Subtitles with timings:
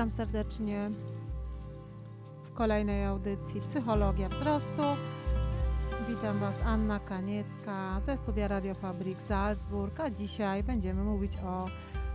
[0.00, 0.90] Witam serdecznie
[2.44, 4.82] w kolejnej audycji Psychologia Wzrostu.
[6.08, 11.66] Witam Was Anna Kaniecka ze studia Radiofabrik Salzburg, a dzisiaj będziemy mówić o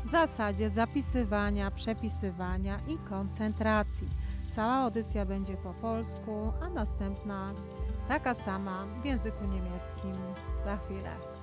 [0.09, 4.07] zasadzie zapisywania, przepisywania i koncentracji.
[4.55, 7.54] Cała audycja będzie po polsku, a następna
[8.07, 10.12] taka sama w języku niemieckim
[10.63, 11.34] za chwilę.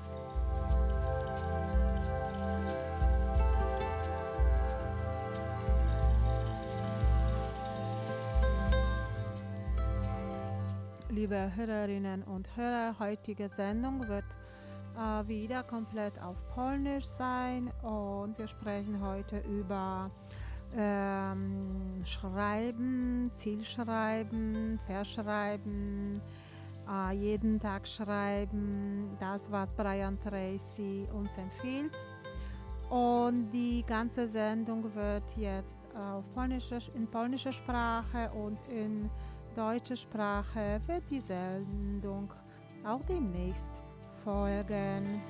[11.22, 14.24] Liebe Hörerinnen und Hörer, heutige Sendung wird
[14.96, 20.10] äh, wieder komplett auf Polnisch sein und wir sprechen heute über
[20.76, 26.20] ähm, Schreiben, Zielschreiben, Verschreiben,
[26.90, 31.96] äh, jeden Tag schreiben, das was Brian Tracy uns empfiehlt.
[32.90, 39.08] Und die ganze Sendung wird jetzt auf polnische, in polnischer Sprache und in
[39.54, 42.32] deutscher Sprache wird die Sendung
[42.84, 43.72] auch demnächst
[44.24, 45.20] folgen.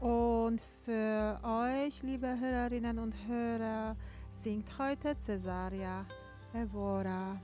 [0.00, 3.96] Und für euch, liebe Hörerinnen und Hörer,
[4.32, 6.04] singt heute Cesaria
[6.52, 7.40] Evora.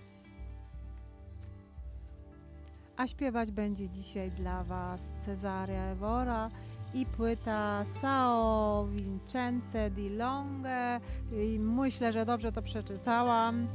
[2.96, 6.50] A śpiewać będzie dzisiaj dla Was Cesaria Evora
[6.94, 11.00] i płyta Sao Vincenze di Longe.
[11.32, 13.66] I myślę, że dobrze to przeczytałam.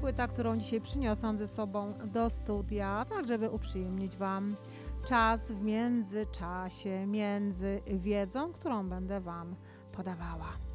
[0.00, 4.56] Płyta, którą dzisiaj przyniosłam ze sobą do studia, tak żeby uprzyjemnić Wam
[5.08, 9.54] czas w międzyczasie, między wiedzą, którą będę Wam
[9.92, 10.67] podawała.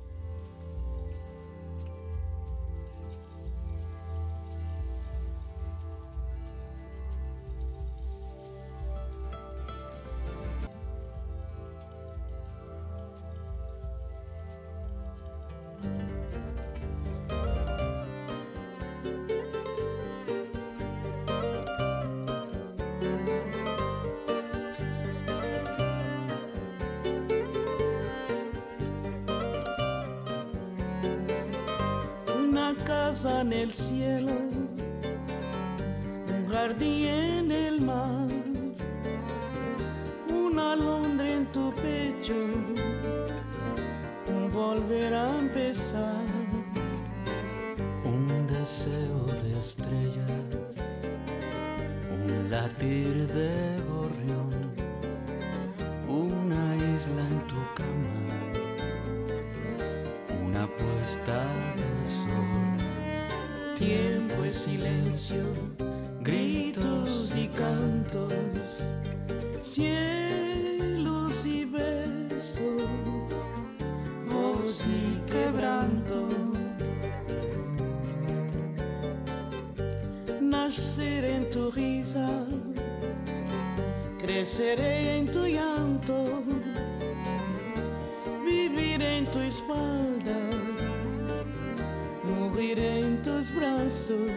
[33.26, 34.32] En el cielo,
[36.30, 38.28] un jardín en el mar,
[40.30, 42.34] una alondra en tu pecho,
[44.28, 46.26] un volver a empezar,
[48.04, 50.32] un deseo de estrellas,
[52.28, 53.73] un latir de
[64.84, 65.44] silencio,
[66.20, 68.84] gritos y cantos,
[69.62, 72.84] cielos y besos,
[74.30, 76.28] voz y quebranto.
[80.42, 82.46] Naceré en tu risa,
[84.20, 86.44] creceré en tu llanto,
[88.46, 90.13] viviré en tu espalda
[93.56, 94.32] brazos.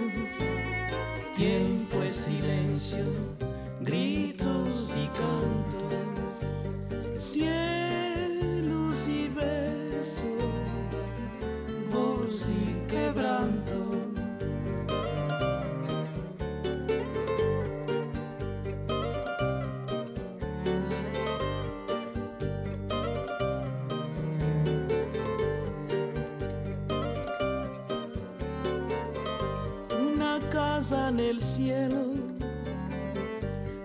[1.34, 3.04] Tiempo es silencio,
[3.81, 6.47] gritos y cantos,
[31.41, 32.12] cielo,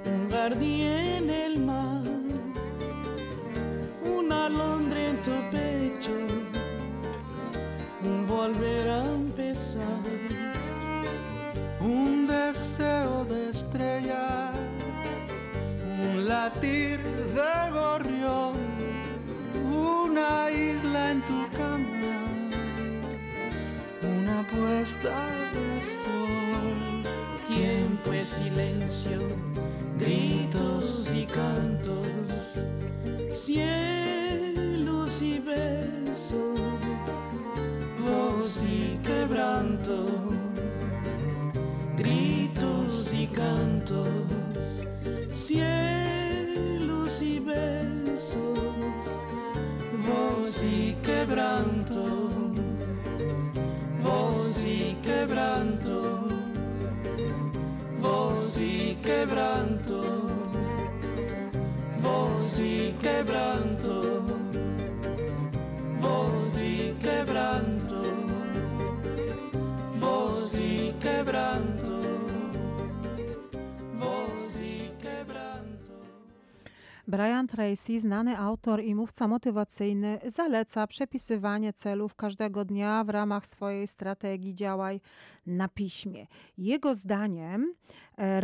[0.05, 1.10] un jardín
[77.11, 83.87] Brian Tracy, znany autor i mówca motywacyjny, zaleca przepisywanie celów każdego dnia w ramach swojej
[83.87, 85.01] strategii działaj
[85.45, 86.27] na piśmie.
[86.57, 87.73] Jego zdaniem
[88.17, 88.41] e,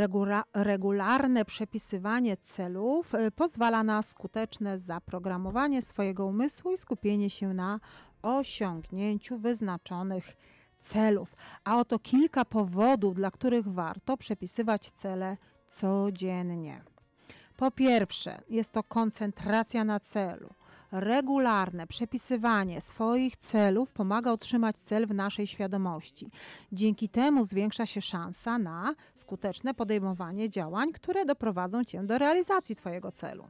[0.53, 7.79] regularne przepisywanie celów e, pozwala na skuteczne zaprogramowanie swojego umysłu i skupienie się na
[8.21, 10.37] osiągnięciu wyznaczonych
[10.79, 11.35] celów.
[11.63, 15.37] A oto kilka powodów, dla których warto przepisywać cele
[15.67, 16.96] codziennie.
[17.57, 20.50] Po pierwsze, jest to koncentracja na celu.
[20.92, 26.31] Regularne przepisywanie swoich celów pomaga utrzymać cel w naszej świadomości.
[26.71, 33.12] Dzięki temu zwiększa się szansa na skuteczne podejmowanie działań, które doprowadzą Cię do realizacji Twojego
[33.12, 33.48] celu.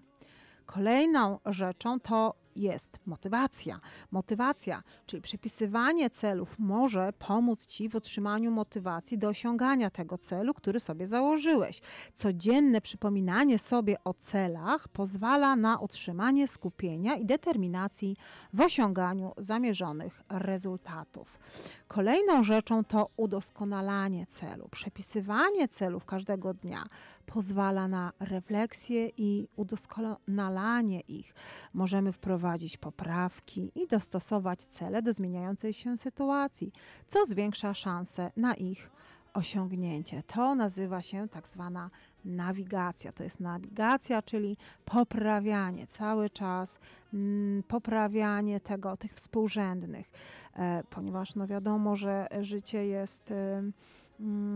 [0.66, 3.80] Kolejną rzeczą to jest motywacja.
[4.12, 10.80] Motywacja, czyli przepisywanie celów, może pomóc Ci w utrzymaniu motywacji do osiągania tego celu, który
[10.80, 11.82] sobie założyłeś.
[12.14, 18.16] Codzienne przypominanie sobie o celach pozwala na utrzymanie skupienia i determinacji
[18.54, 21.40] w osiąganiu zamierzonych rezultatów.
[21.88, 24.68] Kolejną rzeczą to udoskonalanie celu.
[24.72, 26.84] Przepisywanie celów każdego dnia
[27.26, 31.34] pozwala na refleksję i udoskonalanie ich.
[31.74, 32.47] Możemy wprowadzić
[32.78, 36.72] poprawki i dostosować cele do zmieniającej się sytuacji,
[37.08, 38.90] co zwiększa szanse na ich
[39.34, 40.24] osiągnięcie.
[40.24, 41.90] To nazywa się tak zwana
[42.26, 43.12] nawigacja.
[43.12, 46.80] To jest nawigacja, czyli poprawianie cały czas,
[47.14, 50.12] mm, poprawianie tego, tych współrzędnych,
[50.56, 53.74] e, ponieważ no wiadomo, że życie jest Mm,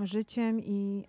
[0.04, 1.04] życiem i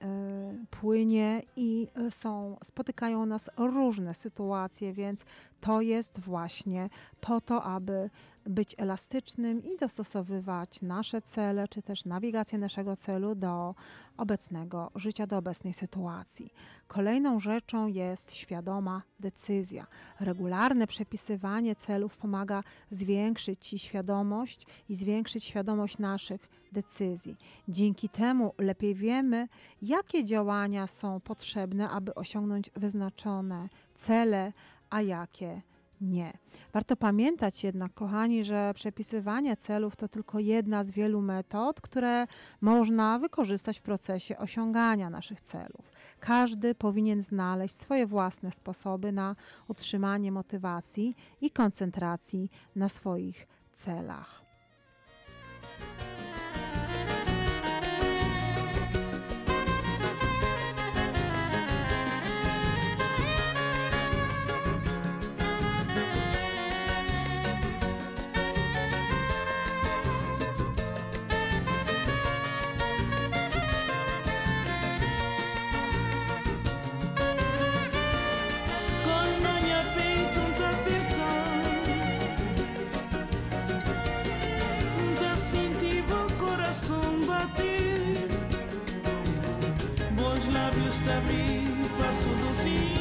[0.63, 5.25] y, płynie i e, są, spotykają nas różne sytuacje, więc
[5.61, 6.89] to jest właśnie
[7.21, 8.11] po to, aby
[8.47, 13.75] być elastycznym i dostosowywać nasze cele, czy też nawigację naszego celu do
[14.17, 16.53] obecnego życia, do obecnej sytuacji.
[16.89, 19.87] Kolejną rzeczą jest świadoma decyzja.
[20.21, 27.37] Regularne przepisywanie celów pomaga zwiększyć Ci świadomość i zwiększyć świadomość naszych decyzji.
[27.69, 29.49] Dzięki temu lepiej wiemy,
[29.83, 34.53] jakie działania są potrzebne, aby osiągnąć wyznaczone cele,
[34.91, 35.63] a jakie
[36.03, 36.33] nie.
[36.73, 42.27] Warto pamiętać jednak, kochani, że przepisywanie celów to tylko jedna z wielu metod, które
[42.61, 45.93] można wykorzystać w procesie osiągania naszych celów.
[46.21, 49.37] Każdy powinien znaleźć swoje własne sposoby na
[49.69, 54.43] utrzymanie motywacji i koncentracji na swoich celach.
[91.03, 91.67] custa abrir
[91.99, 92.93] para seduzir.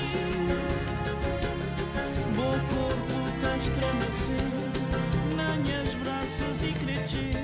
[2.36, 7.41] Meu corpo está estremecendo nas minhas as braças de crescer.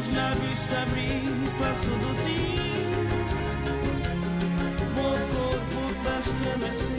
[0.00, 1.22] teus lábios te abri
[1.58, 2.60] para seduzir.
[4.94, 6.96] Meu corpo está a estremecer,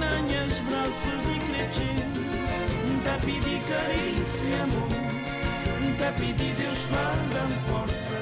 [0.00, 2.02] nas braços de crescer.
[3.02, 4.88] Te pedi carícia e amor,
[5.98, 8.18] te pedi Deus para dar força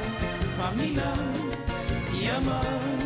[0.56, 1.16] para me dar
[2.12, 2.99] e amar.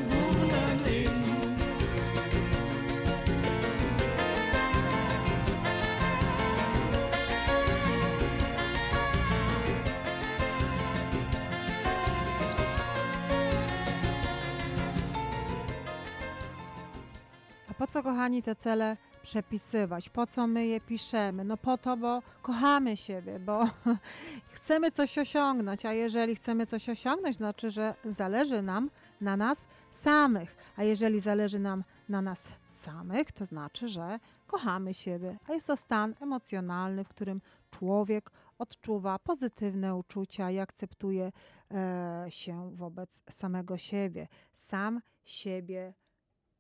[17.95, 20.09] Co, kochani, te cele przepisywać?
[20.09, 21.45] Po co my je piszemy?
[21.45, 23.69] No po to, bo kochamy siebie, bo
[24.55, 30.57] chcemy coś osiągnąć, a jeżeli chcemy coś osiągnąć, znaczy, że zależy nam na nas samych.
[30.77, 35.77] A jeżeli zależy nam na nas samych, to znaczy, że kochamy siebie, a jest to
[35.77, 41.33] stan emocjonalny, w którym człowiek odczuwa pozytywne uczucia i akceptuje
[41.71, 44.29] e, się wobec samego siebie.
[44.53, 45.95] Sam siebie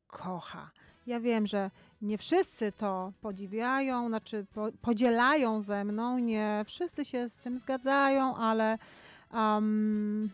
[0.06, 0.70] kocha.
[1.06, 1.70] Ja wiem, że
[2.02, 8.36] nie wszyscy to podziwiają, znaczy po, podzielają ze mną, nie wszyscy się z tym zgadzają,
[8.36, 8.78] ale
[9.34, 10.30] um,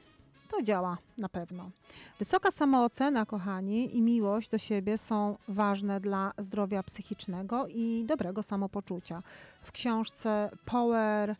[0.50, 1.70] to działa na pewno.
[2.18, 9.22] Wysoka samoocena, kochani, i miłość do siebie są ważne dla zdrowia psychicznego i dobrego samopoczucia.
[9.62, 11.36] W książce Power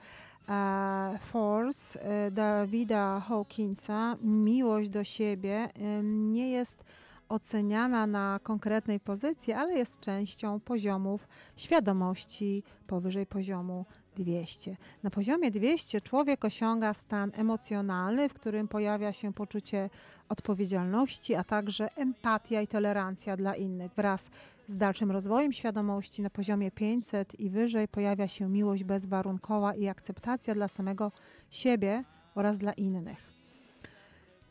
[0.48, 5.68] e, Force e, Davida Hawkinsa miłość do siebie
[6.02, 6.84] nie jest
[7.30, 13.84] oceniana na konkretnej pozycji, ale jest częścią poziomów świadomości powyżej poziomu
[14.16, 14.76] 200.
[15.02, 19.90] Na poziomie 200 człowiek osiąga stan emocjonalny, w którym pojawia się poczucie
[20.28, 23.92] odpowiedzialności, a także empatia i tolerancja dla innych.
[23.96, 24.30] Wraz
[24.66, 30.54] z dalszym rozwojem świadomości na poziomie 500 i wyżej pojawia się miłość bezwarunkowa i akceptacja
[30.54, 31.12] dla samego
[31.50, 33.29] siebie oraz dla innych.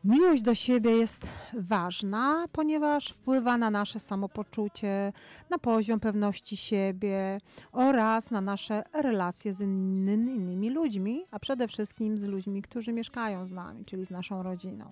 [0.03, 5.13] Miłość do siebie jest ważna, ponieważ wpływa na nasze samopoczucie,
[5.49, 7.37] na poziom pewności siebie
[7.71, 13.51] oraz na nasze relacje z innymi ludźmi, a przede wszystkim z ludźmi, którzy mieszkają z
[13.51, 14.91] nami, czyli z naszą rodziną.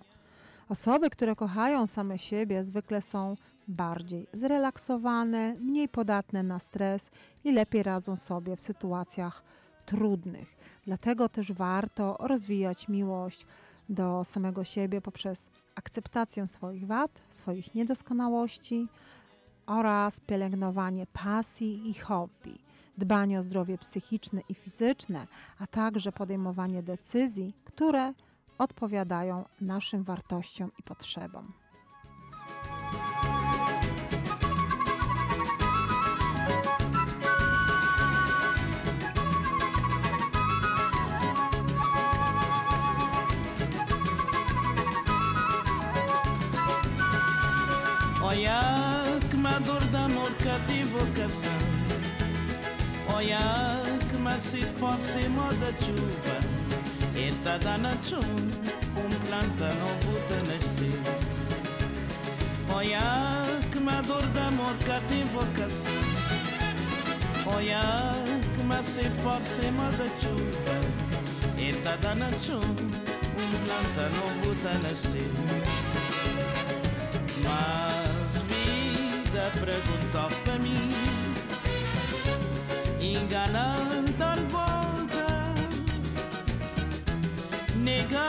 [0.70, 3.36] Osoby, które kochają same siebie, zwykle są
[3.68, 7.12] bardziej zrelaksowane, mniej podatne na stres
[7.44, 9.44] i lepiej radzą sobie w sytuacjach
[9.86, 10.58] trudnych.
[10.86, 13.46] Dlatego też warto rozwijać miłość
[13.90, 18.88] do samego siebie poprzez akceptację swoich wad, swoich niedoskonałości
[19.66, 22.60] oraz pielęgnowanie pasji i hobby,
[22.98, 25.28] dbanie o zdrowie psychiczne i fizyczne,
[25.60, 28.14] a także podejmowanie decyzji, które
[28.58, 31.54] odpowiadają naszym wartościom i potrzebom.
[51.28, 51.52] Que vocação
[53.14, 53.40] Olha
[54.10, 56.40] que má se força e moda chuva
[57.16, 58.24] E tá dando chuva
[58.96, 61.00] Um planta novo te nascer.
[62.74, 63.00] Olha
[63.72, 65.94] que má dor de amor que vocação.
[67.46, 68.12] Olha
[68.54, 70.82] que má se força e moda chuva
[71.58, 72.68] E tá dando chuva
[73.38, 75.32] Um planta novo te nascer.
[77.44, 80.97] Mas vida perguntou para mim
[83.16, 85.28] enganando talvolta,
[87.84, 88.27] negando.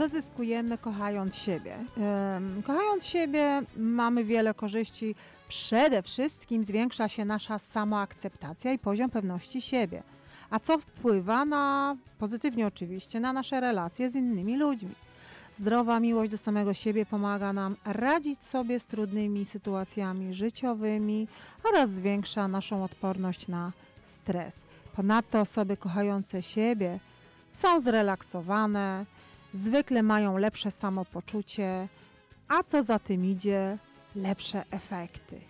[0.00, 1.76] Co zyskujemy kochając siebie?
[2.66, 5.14] Kochając siebie mamy wiele korzyści.
[5.48, 10.02] Przede wszystkim zwiększa się nasza samoakceptacja i poziom pewności siebie.
[10.50, 14.94] A co wpływa na, pozytywnie oczywiście, na nasze relacje z innymi ludźmi.
[15.52, 21.28] Zdrowa miłość do samego siebie pomaga nam radzić sobie z trudnymi sytuacjami życiowymi
[21.70, 23.72] oraz zwiększa naszą odporność na
[24.04, 24.62] stres.
[24.96, 27.00] Ponadto osoby kochające siebie
[27.48, 29.06] są zrelaksowane,
[29.52, 31.88] zwykle mają lepsze samopoczucie,
[32.48, 33.78] a co za tym idzie,
[34.16, 35.40] lepsze efekty.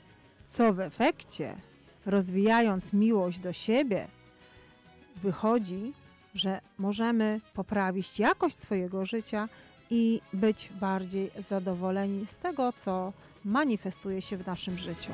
[0.44, 1.56] Co w efekcie,
[2.06, 4.08] rozwijając miłość do siebie,
[5.16, 5.92] wychodzi,
[6.34, 9.48] że możemy poprawić jakość swojego życia
[9.90, 13.12] i być bardziej zadowoleni z tego, co
[13.44, 15.12] manifestuje się w naszym życiu.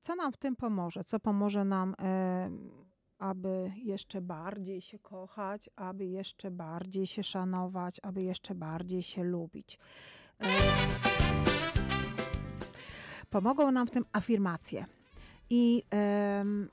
[0.00, 1.04] Co nam w tym pomoże?
[1.04, 1.94] Co pomoże nam,
[3.18, 9.78] aby jeszcze bardziej się kochać, aby jeszcze bardziej się szanować, aby jeszcze bardziej się lubić?
[13.30, 14.86] Pomogą nam w tym afirmacje.
[15.50, 15.82] I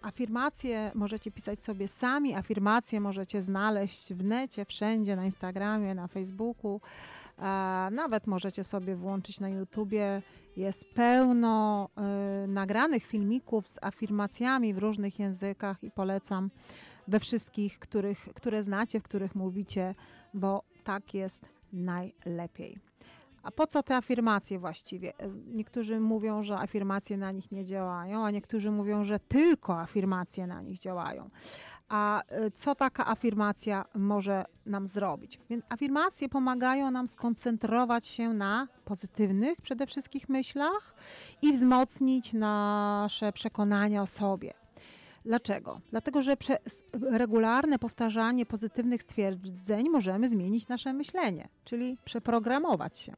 [0.01, 6.81] afirmacje możecie pisać sobie sami, afirmacje możecie znaleźć w necie, wszędzie, na Instagramie, na Facebooku.
[7.37, 10.21] A nawet możecie sobie włączyć na YouTubie.
[10.57, 11.89] Jest pełno
[12.43, 16.49] y, nagranych filmików z afirmacjami w różnych językach i polecam
[17.07, 19.95] we wszystkich, których, które znacie, w których mówicie,
[20.33, 22.79] bo tak jest najlepiej.
[23.43, 25.13] A po co te afirmacje właściwie?
[25.47, 30.61] Niektórzy mówią, że afirmacje na nich nie działają, a niektórzy mówią, że tylko afirmacje na
[30.61, 31.29] nich działają.
[31.89, 35.39] A y, co taka afirmacja może nam zrobić?
[35.49, 40.93] Więc afirmacje pomagają nam skoncentrować się na pozytywnych przede wszystkim myślach
[41.41, 44.53] i wzmocnić nasze przekonania o sobie.
[45.25, 45.81] Dlaczego?
[45.91, 53.13] Dlatego, że przez regularne powtarzanie pozytywnych stwierdzeń możemy zmienić nasze myślenie, czyli przeprogramować się.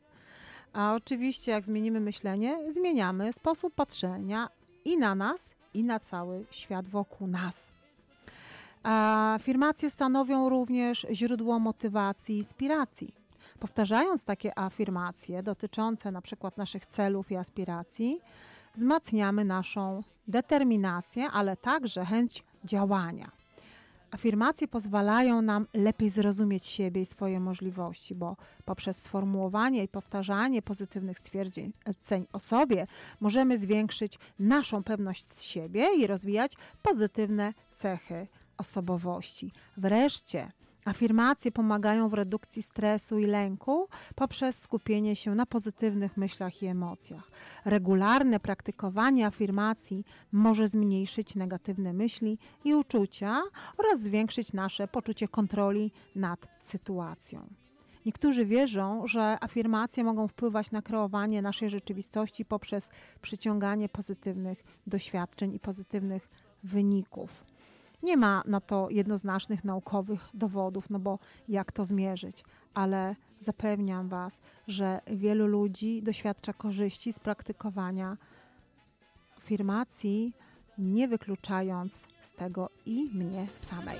[0.74, 4.50] A oczywiście, jak zmienimy myślenie, zmieniamy sposób patrzenia
[4.86, 7.72] i na nas, i na cały świat wokół nas.
[8.84, 13.14] Afirmacje stanowią również źródło motywacji i inspiracji.
[13.60, 18.20] Powtarzając takie afirmacje dotyczące na przykład naszych celów i aspiracji,
[18.76, 23.32] wzmacniamy naszą determinację, ale także chęć działania.
[24.12, 31.20] Afirmacje pozwalają nam lepiej zrozumieć siebie i swoje możliwości, bo poprzez sformułowanie i powtarzanie pozytywnych
[31.20, 31.74] stwierdzeń
[32.34, 32.88] o sobie
[33.20, 38.28] możemy zwiększyć naszą pewność z siebie i rozwijać pozytywne cechy
[38.60, 39.52] osobowości.
[39.78, 40.52] Wreszcie,
[40.86, 47.32] Afirmacje pomagają w redukcji stresu i lęku poprzez skupienie się na pozytywnych myślach i emocjach.
[47.66, 53.42] Regularne praktykowanie afirmacji może zmniejszyć negatywne myśli i uczucia
[53.78, 57.48] oraz zwiększyć nasze poczucie kontroli nad sytuacją.
[58.06, 62.90] Niektórzy wierzą, że afirmacje mogą wpływać na kreowanie naszej rzeczywistości poprzez
[63.22, 66.30] przyciąganie pozytywnych doświadczeń i pozytywnych
[66.64, 67.44] wyników.
[68.04, 74.42] Nie ma na to jednoznacznych naukowych dowodów, no bo jak to zmierzyć, ale zapewniam Was,
[74.68, 78.18] że wielu ludzi doświadcza korzyści z praktykowania
[79.38, 80.34] afirmacji,
[80.78, 83.98] nie wykluczając z tego i mnie samej.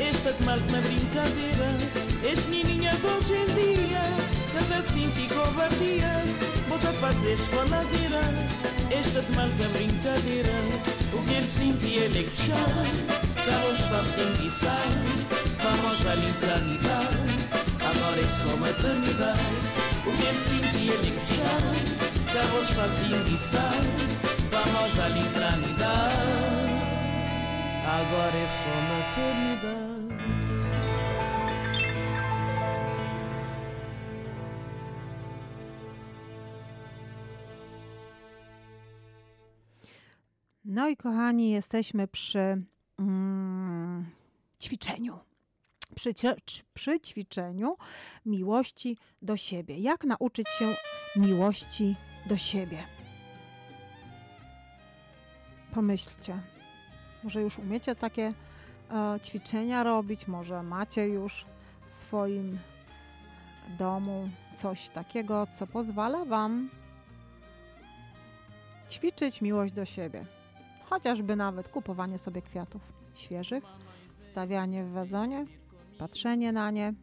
[0.00, 1.68] Este mal na brincadeira
[2.22, 6.10] És de hoje em dia Cada cinti covardia
[6.66, 8.22] Volta a fazer escoladeira.
[8.90, 10.56] Esta de mal na brincadeira.
[11.12, 12.86] O que ele sente ele é que chora
[13.44, 14.50] Carlos está tem e
[15.62, 17.36] Vamos ali eternidade.
[17.84, 19.40] Agora é só maternidade.
[20.06, 21.76] O que ele sente ele é que chora
[22.32, 23.36] Carlos está tem e
[24.50, 26.16] Vamos ali eternidade.
[27.84, 29.85] Agora é só maternidade
[40.76, 42.62] No i kochani, jesteśmy przy
[42.98, 44.06] mm,
[44.62, 45.18] ćwiczeniu.
[45.94, 46.14] Przy,
[46.74, 47.76] przy ćwiczeniu
[48.26, 49.78] miłości do siebie.
[49.78, 50.74] Jak nauczyć się
[51.16, 52.78] miłości do siebie?
[55.74, 56.42] Pomyślcie.
[57.24, 58.32] Może już umiecie takie
[58.90, 61.44] e, ćwiczenia robić, może macie już
[61.84, 62.58] w swoim
[63.78, 66.70] domu coś takiego, co pozwala Wam
[68.90, 70.35] ćwiczyć miłość do siebie.
[70.90, 72.82] Chociażby nawet kupowanie sobie kwiatów
[73.14, 73.64] świeżych,
[74.20, 75.46] stawianie w wazonie,
[75.98, 76.94] patrzenie na nie,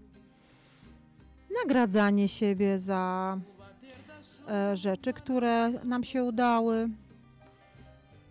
[1.64, 3.38] nagradzanie siebie za
[4.48, 6.90] e, rzeczy, które nam się udały,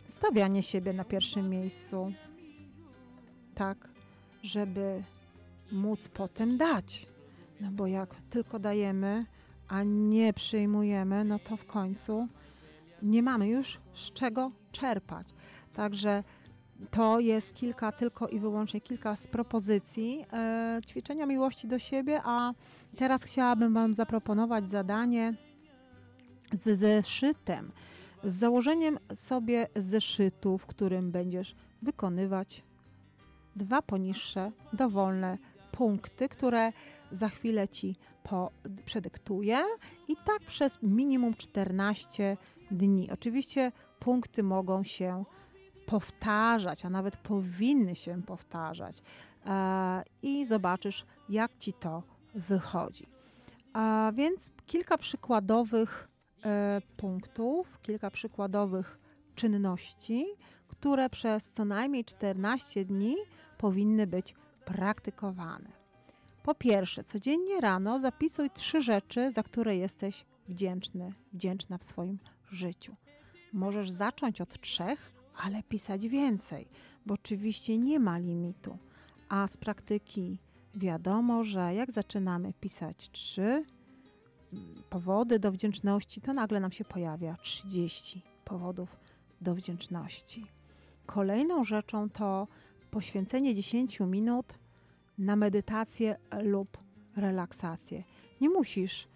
[0.09, 2.13] stawianie siebie na pierwszym miejscu,
[3.55, 3.89] tak,
[4.43, 5.03] żeby
[5.73, 7.07] móc potem dać.
[7.61, 9.25] No bo jak tylko dajemy,
[9.69, 12.29] a nie przyjmujemy, no to w końcu
[13.03, 15.27] nie mamy już z czego czerpać.
[15.75, 16.25] Także
[16.91, 22.53] to jest kilka, tylko i wyłącznie kilka z propozycji e, ćwiczenia miłości do siebie, a
[22.97, 25.35] teraz chciałabym Wam zaproponować zadanie
[26.53, 27.73] z zeszytem,
[28.25, 32.63] z założeniem sobie zeszytu, w którym będziesz wykonywać
[33.57, 35.39] dwa poniższe dowolne
[35.73, 36.73] punkty, które
[37.11, 38.51] za chwilę Ci po,
[38.85, 39.59] przedyktuję
[40.09, 42.37] i tak przez minimum 14
[42.73, 43.11] dni.
[43.11, 45.25] Oczywiście punkty mogą się
[45.87, 49.03] powtarzać, a nawet powinny się powtarzać
[49.47, 52.03] e, i zobaczysz, jak ci to
[52.35, 53.07] wychodzi.
[53.73, 56.09] A więc kilka przykładowych
[56.45, 58.99] e, punktów, kilka przykładowych
[59.35, 60.27] czynności,
[60.69, 63.17] które przez co najmniej 14 dni
[63.59, 65.73] powinny być praktykowane.
[66.43, 72.19] Po pierwsze, codziennie rano zapisuj trzy rzeczy, za które jesteś wdzięczny, wdzięczna w swoim
[72.53, 72.93] życiu.
[73.53, 76.69] Możesz zacząć od trzech, ale pisać więcej,
[77.07, 78.79] bo oczywiście nie ma limitu.
[79.29, 80.39] A z praktyki
[80.75, 83.65] wiadomo, że jak zaczynamy pisać trzy
[84.91, 88.97] powody do wdzięczności, to nagle nam się pojawia 30 powodów
[89.41, 90.47] do wdzięczności.
[91.07, 92.49] Kolejną rzeczą to
[92.91, 94.55] poświęcenie 10 minut
[95.19, 96.79] na medytację lub
[97.17, 98.05] relaksację.
[98.41, 99.09] Nie musisz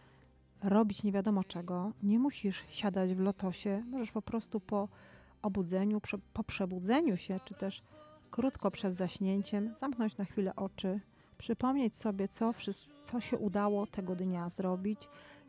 [0.63, 4.89] robić nie wiadomo czego, nie musisz siadać w lotosie, możesz po prostu po
[5.43, 6.01] obudzeniu,
[6.33, 7.83] po przebudzeniu się, czy też
[8.31, 11.01] krótko przed zaśnięciem, zamknąć na chwilę oczy,
[11.39, 12.55] przypomnieć sobie, co,
[13.03, 15.09] co się udało tego dnia zrobić,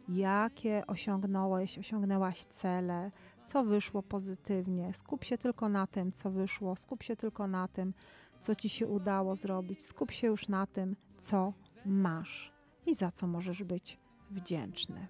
[0.10, 3.12] jakie osiągnąłeś, osiągnęłaś cele,
[3.44, 4.94] co wyszło pozytywnie.
[4.94, 7.94] Skup się tylko na tym, co wyszło, skup się tylko na tym,
[8.42, 11.54] co ci się udało zrobić, skup się już na tym, co
[11.86, 12.54] masz
[12.86, 14.00] i za co możesz być
[14.32, 15.08] wdzięczny.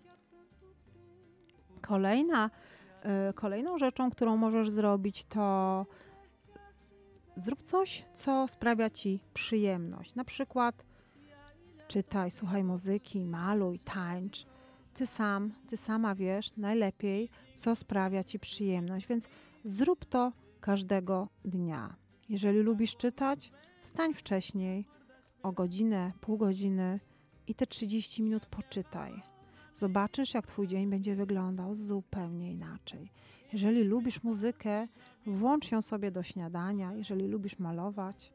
[1.82, 2.50] Kolejna,
[3.30, 5.86] y, kolejną rzeczą, którą możesz zrobić, to
[7.36, 10.16] zrób coś, co sprawia ci przyjemność.
[10.16, 10.86] Na przykład
[11.88, 14.46] czytaj, słuchaj muzyki, maluj, tańcz.
[14.94, 19.28] Ty sam, ty sama wiesz najlepiej, co sprawia ci przyjemność, więc
[19.64, 21.96] zrób to każdego dnia.
[22.30, 23.52] Jeżeli lubisz czytać,
[23.82, 24.88] wstań wcześniej,
[25.44, 27.00] o godzinę, pół godziny
[27.48, 29.24] i te 30 minut poczytaj.
[29.74, 33.12] Zobaczysz, jak Twój dzień będzie wyglądał zupełnie inaczej.
[33.54, 34.88] Jeżeli lubisz muzykę,
[35.26, 36.94] włącz ją sobie do śniadania.
[36.94, 38.34] Jeżeli lubisz malować,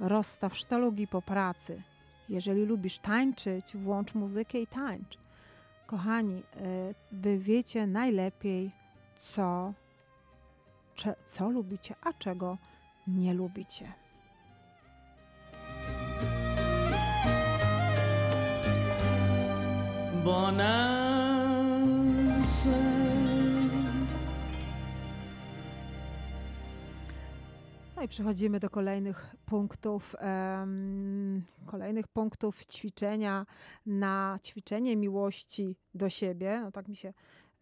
[0.00, 1.82] rozstaw sztalugi po pracy.
[2.28, 5.18] Jeżeli lubisz tańczyć, włącz muzykę i tańcz.
[5.86, 8.70] Kochani, e, wy wiecie najlepiej,
[9.16, 9.72] co,
[11.24, 12.58] co lubicie, a czego
[13.06, 13.92] nie lubicie.
[20.28, 21.48] Bonança.
[27.96, 33.46] No i przechodzimy do kolejnych punktów, um, kolejnych punktów ćwiczenia
[33.86, 36.60] na ćwiczenie miłości do siebie.
[36.64, 37.12] No tak mi się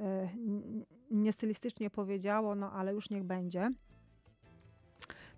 [0.01, 0.29] e,
[1.11, 3.73] niestylistycznie powiedziało, no ale już niech będzie.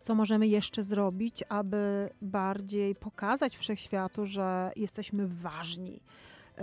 [0.00, 6.00] Co możemy jeszcze zrobić, aby bardziej pokazać wszechświatu, że jesteśmy ważni,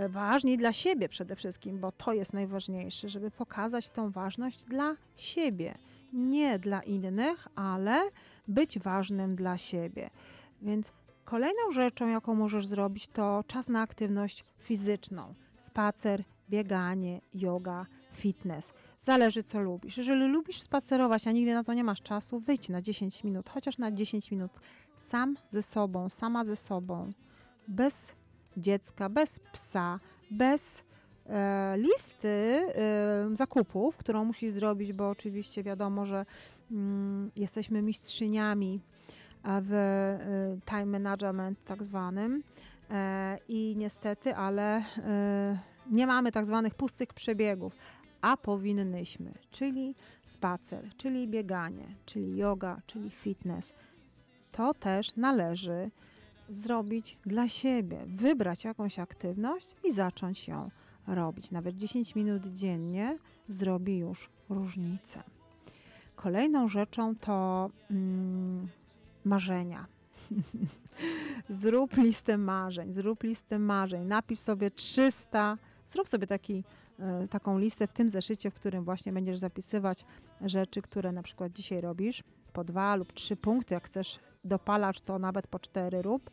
[0.08, 5.74] ważni dla siebie przede wszystkim, bo to jest najważniejsze, żeby pokazać tą ważność dla siebie.
[6.12, 8.00] Nie dla innych, ale
[8.48, 10.10] być ważnym dla siebie.
[10.62, 10.92] Więc
[11.24, 15.34] kolejną rzeczą, jaką możesz zrobić, to czas na aktywność fizyczną.
[15.58, 18.72] Spacer, bieganie, yoga, fitness.
[18.98, 19.96] Zależy, co lubisz.
[19.96, 23.78] Jeżeli lubisz spacerować, a nigdy na to nie masz czasu, wyjdź na 10 minut, chociaż
[23.78, 24.52] na 10 minut
[24.96, 27.12] sam ze sobą, sama ze sobą,
[27.68, 28.12] bez
[28.56, 30.84] dziecka, bez psa, bez
[31.26, 36.26] e, listy e, zakupów, którą musi zrobić, bo oczywiście wiadomo, że
[36.70, 38.80] mm, jesteśmy mistrzyniami
[39.62, 42.42] w e, time management tak zwanym
[42.90, 45.58] e, i niestety, ale e,
[45.90, 47.76] nie mamy tak zwanych pustych przebiegów,
[48.20, 53.72] a powinnyśmy, czyli spacer, czyli bieganie, czyli yoga, czyli fitness.
[54.52, 55.90] To też należy
[56.48, 60.70] zrobić dla siebie, wybrać jakąś aktywność i zacząć ją
[61.06, 61.50] robić.
[61.50, 65.22] Nawet 10 minut dziennie zrobi już różnicę.
[66.16, 68.68] Kolejną rzeczą to mm,
[69.24, 69.86] marzenia.
[71.48, 76.64] zrób listę marzeń, zrób listę marzeń, napisz sobie 300, zrób sobie taki,
[77.24, 80.04] y, taką listę w tym zeszycie, w którym właśnie będziesz zapisywać
[80.40, 85.18] rzeczy, które na przykład dzisiaj robisz, po dwa lub trzy punkty, jak chcesz dopalacz, to
[85.18, 86.30] nawet po cztery rób,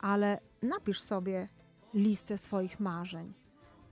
[0.00, 1.48] ale napisz sobie
[1.94, 3.32] listę swoich marzeń.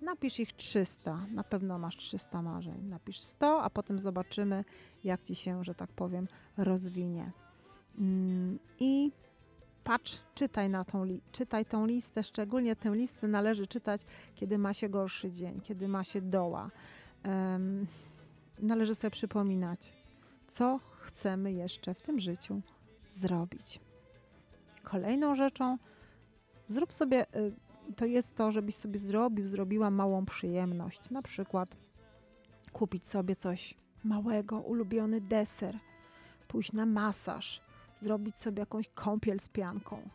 [0.03, 2.85] Napisz ich 300, na pewno masz 300 marzeń.
[2.89, 4.65] Napisz 100, a potem zobaczymy,
[5.05, 7.33] jak ci się, że tak powiem, rozwinie.
[7.99, 9.13] Mm, I
[9.85, 14.01] patrz, czytaj, na tą, czytaj tą listę, szczególnie tę listę należy czytać,
[14.35, 16.71] kiedy ma się gorszy dzień, kiedy ma się doła.
[17.25, 17.87] Um,
[18.59, 19.93] należy sobie przypominać,
[20.47, 22.61] co chcemy jeszcze w tym życiu
[23.15, 23.81] zrobić.
[24.83, 25.79] Kolejną rzeczą,
[26.69, 27.53] zrób sobie, y,
[27.97, 31.11] to jest to, żebyś sobie zrobił, zrobiła małą przyjemność.
[31.11, 31.77] Na przykład
[32.73, 35.79] kupić sobie coś małego, ulubiony deser,
[36.49, 37.61] pójść na masaż,
[37.99, 40.09] zrobić sobie jakąś kąpiel z pianką,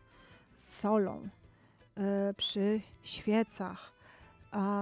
[0.55, 1.29] z solą,
[2.29, 3.97] y, przy świecach,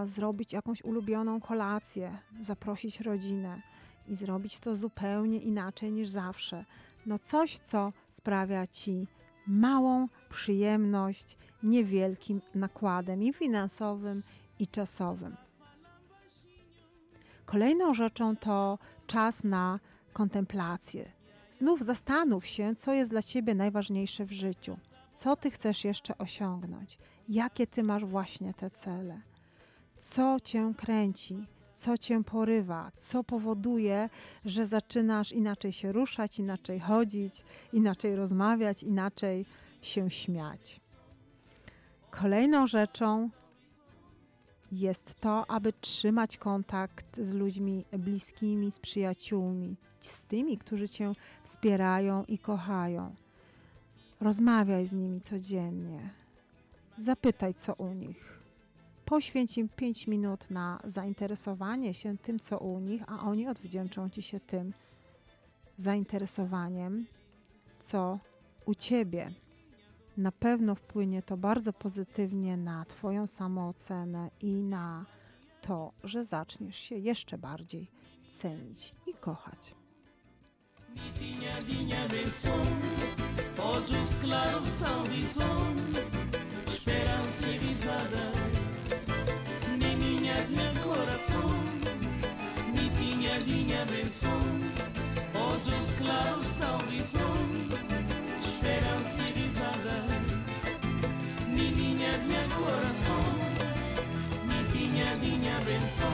[0.06, 3.62] zrobić jakąś ulubioną kolację, zaprosić rodzinę
[4.08, 6.66] i zrobić to zupełnie inaczej niż zawsze.
[7.06, 9.08] No coś, co sprawia ci
[9.48, 14.24] małą przyjemność, niewielkim nakładem i finansowym,
[14.60, 15.36] i czasowym.
[17.46, 19.80] Kolejną rzeczą to czas na
[20.14, 21.12] kontemplację.
[21.52, 24.78] Znów zastanów się, co jest dla ciebie najważniejsze w życiu.
[25.14, 26.98] Co ty chcesz jeszcze osiągnąć?
[27.30, 29.22] Jakie ty masz właśnie te cele?
[29.98, 31.46] Co cię kręci?
[31.76, 32.92] Co cię porywa?
[32.96, 34.10] Co powoduje,
[34.46, 39.46] że zaczynasz inaczej się ruszać, inaczej chodzić, inaczej rozmawiać, inaczej
[39.82, 40.80] się śmiać?
[42.12, 43.30] Kolejną rzeczą
[44.72, 52.26] jest to, aby trzymać kontakt z ludźmi bliskimi, z przyjaciółmi, z tymi, którzy cię wspierają
[52.26, 53.16] i kochają.
[54.22, 56.10] Rozmawiaj z nimi codziennie.
[56.98, 58.35] Zapytaj, co u nich.
[59.06, 64.22] Poświęć im 5 minut na zainteresowanie się tym, co u nich, a oni odwdzięczą ci
[64.22, 64.74] się tym
[65.78, 67.06] zainteresowaniem,
[67.80, 68.20] co
[68.66, 69.32] u ciebie.
[70.18, 75.06] Na pewno wpłynie to bardzo pozytywnie na Twoją samoocenę i na
[75.62, 77.88] to, że zaczniesz się jeszcze bardziej
[78.32, 79.76] cenić i kochać.
[80.96, 82.66] Nitinha, dinha, benção,
[83.58, 85.76] olhos claros são visão,
[86.68, 88.32] esperança e risada,
[90.48, 91.50] Nininha, meu coração,
[92.74, 94.40] Nitinha, dinha, benção,
[95.34, 97.36] olhos claros são visão,
[98.44, 100.06] esperança e risada,
[101.48, 103.24] Nininha, meu coração,
[104.46, 106.14] Nitinha, dinha, benção,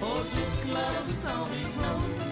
[0.00, 2.25] olhos claros são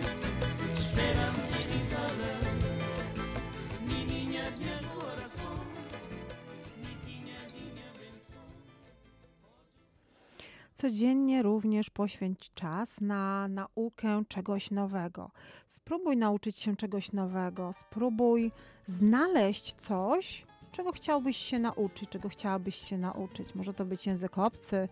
[10.75, 15.31] Codziennie również poświęć czas na naukę czegoś nowego.
[15.67, 18.53] Spróbuj nauczyć się czegoś nowego, spróbuj
[18.87, 23.55] znaleźć coś, czego chciałbyś się nauczyć, czego chciałabyś się nauczyć.
[23.55, 24.89] Może to być język obcy,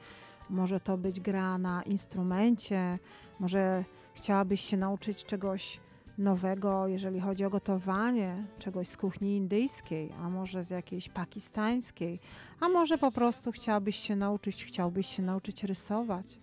[0.50, 2.98] może to być gra na instrumencie,
[3.40, 5.80] może chciałabyś się nauczyć czegoś
[6.18, 12.20] nowego, jeżeli chodzi o gotowanie, czegoś z kuchni indyjskiej, a może z jakiejś pakistańskiej,
[12.60, 16.38] a może po prostu chciałabyś się nauczyć, chciałbyś się nauczyć rysować.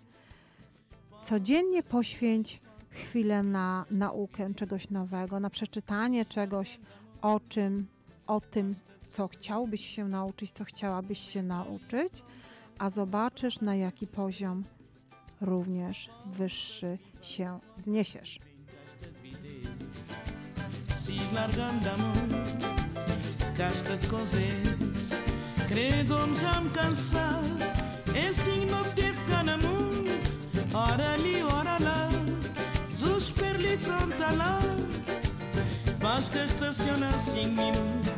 [1.22, 6.80] Codziennie poświęć chwilę na naukę czegoś nowego, na przeczytanie czegoś
[7.22, 7.88] o czym,
[8.28, 8.76] o tym,
[9.08, 12.24] co chciałbyś się nauczyć, co chciałabyś się nauczyć,
[12.80, 14.64] a zobaczysz, na jaki poziom
[15.42, 18.40] również wyższy się wzniesiesz.
[21.10, 21.32] precis
[25.68, 27.42] credo me já me cansar.
[28.14, 30.38] É assim não teve cá na amunt
[30.74, 32.10] Ora ali ora lá.
[32.94, 34.60] Zus per li frontala
[36.02, 38.10] Mas que estaciona sem assim minuts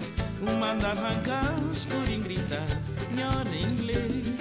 [0.42, 2.68] Um manda arrancar, escurim gritar.
[3.16, 4.36] Nhora inglês.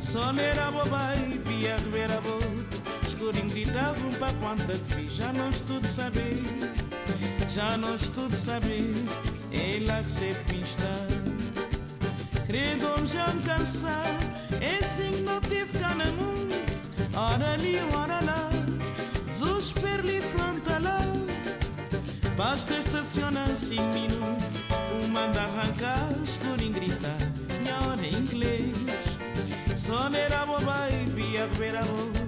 [0.00, 2.82] Só era bobai, via rever a bote.
[3.06, 3.14] Os
[3.52, 6.42] gritar, um para quanta que fiz Já nós tudo saber
[7.48, 8.92] já nós tudo saber,
[9.52, 10.88] é lá que se finsta.
[12.48, 14.02] Redom já cansa,
[14.60, 16.82] é sim não tive na muito,
[17.16, 18.50] ora ali, ora lá,
[19.32, 21.00] zus perli flanta lá.
[22.36, 24.56] Basta estacionar cinco minutos,
[25.02, 27.18] o manda arrancar, escurinho gritar,
[27.60, 28.72] minha hora é em inglês.
[29.76, 32.26] Só era boba e via ver a outra,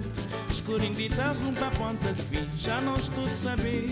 [0.49, 3.89] escuro escurinho gritar, rumpa ponta de fim, já nós tudo saber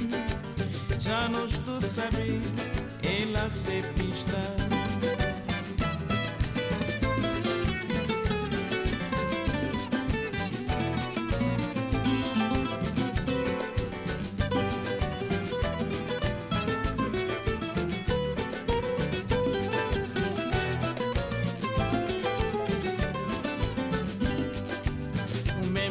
[1.03, 2.39] já nós tudo sabe,
[3.03, 4.37] ela se fista.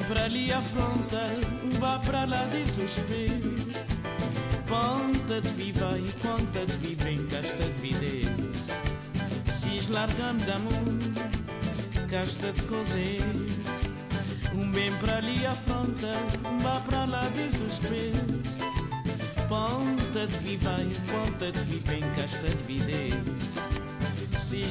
[0.08, 1.24] Pra ali afronta,
[1.80, 3.61] vá pra lá de suspiro
[5.50, 8.70] viver e conta ponta-te vivem, casta-te vides.
[9.46, 9.92] Si
[10.46, 10.98] da mão
[12.08, 13.22] casta de coses.
[14.54, 16.12] Um bem para ali afronta,
[16.48, 18.40] um vá para lá de suspeito.
[19.46, 23.58] Ponta-te vivei, ponta-te vivem, casta-te vides.
[24.38, 24.64] Si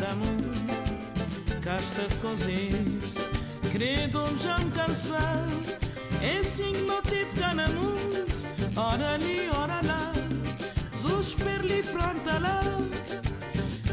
[0.00, 0.36] da mão
[1.62, 3.14] casta de coses.
[3.72, 5.46] Credo-me já me cansar,
[6.20, 7.32] é assim que não tive
[7.68, 8.09] mão.
[8.82, 10.10] Ora ali, ora lá,
[11.82, 12.62] fronta lá.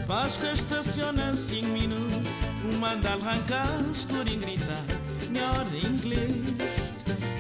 [0.08, 2.32] Vasca estaciona cinco minutos,
[2.64, 4.86] um manda arrancar, escurinho gritar,
[5.30, 6.92] minha hora em inglês.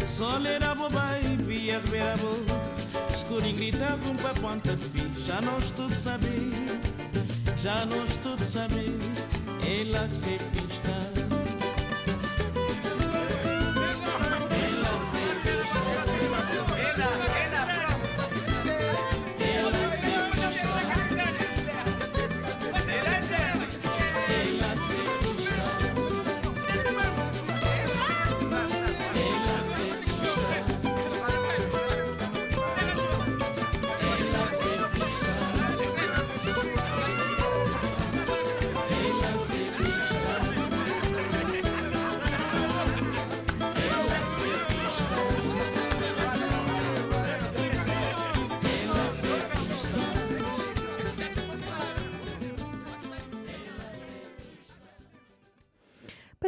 [0.05, 5.09] Só ler a bobai, via a boca, escurinho gritar, um para ponta de fio.
[5.25, 6.51] Já não estou de saber,
[7.55, 8.99] já não estou de saber,
[9.85, 11.16] lá que se fiz estar.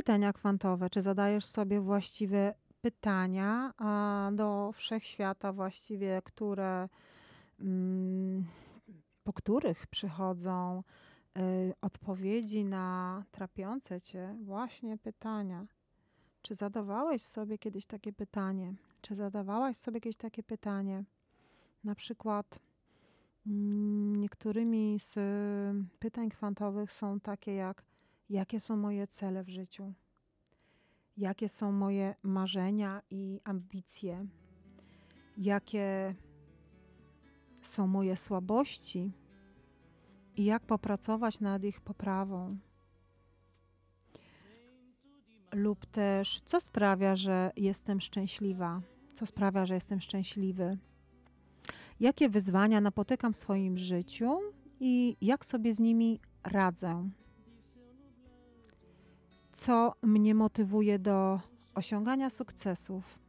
[0.09, 0.89] Pytania kwantowe.
[0.89, 3.73] Czy zadajesz sobie właściwe pytania
[4.31, 6.89] do wszechświata właściwie, które,
[7.59, 8.45] mm,
[9.23, 10.83] po których przychodzą
[11.37, 15.65] y, odpowiedzi na trapiące cię właśnie pytania?
[16.41, 18.73] Czy zadawałeś sobie kiedyś takie pytanie?
[19.01, 21.03] Czy zadawałaś sobie kiedyś takie pytanie?
[21.83, 22.59] Na przykład
[23.47, 25.15] mm, niektórymi z
[25.99, 27.88] pytań kwantowych są takie jak
[28.29, 29.93] jakie są moje cele w życiu?
[31.17, 34.27] Jakie są moje marzenia i ambicje?
[35.37, 36.15] Jakie
[37.61, 39.11] są moje słabości
[40.37, 42.57] i jak popracować nad ich poprawą?
[45.53, 48.81] lub też co sprawia, że jestem szczęśliwa,
[49.13, 50.77] co sprawia, że jestem szczęśliwy,
[51.99, 54.39] jakie wyzwania napotykam w swoim życiu
[54.79, 57.09] i jak sobie z nimi radzę,
[59.59, 61.39] co mnie motywuje do
[61.75, 63.19] osiągania sukcesów,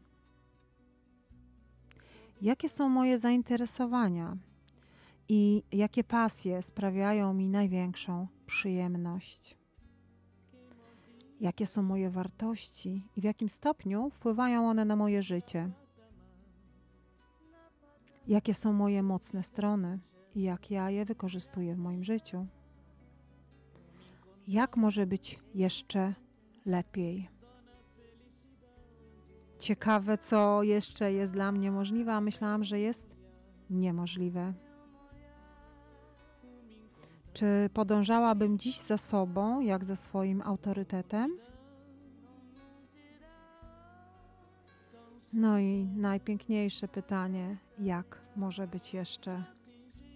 [2.42, 4.36] jakie są moje zainteresowania?
[5.28, 9.58] I jakie pasje sprawiają mi największą przyjemność?
[11.40, 13.02] Jakie są moje wartości?
[13.16, 15.70] I w jakim stopniu wpływają one na moje życie.
[18.26, 19.98] Jakie są moje mocne strony?
[20.34, 22.46] I jak ja je wykorzystuję w moim życiu.
[24.50, 26.14] Jak może być jeszcze
[26.66, 27.28] lepiej?
[29.58, 33.16] Ciekawe, co jeszcze jest dla mnie możliwe, a myślałam, że jest
[33.70, 34.52] niemożliwe.
[37.32, 41.38] Czy podążałabym dziś za sobą, jak za swoim autorytetem?
[45.32, 49.44] No i najpiękniejsze pytanie, jak może być jeszcze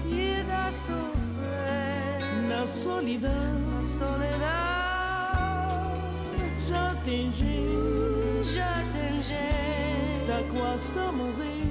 [0.02, 3.78] tira a sofrer na solidão.
[3.78, 4.64] a soledade.
[6.68, 11.63] Já tem gente, Já tem que gente, tá quase a morrer.